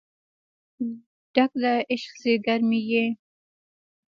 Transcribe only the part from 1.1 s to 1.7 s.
ډک د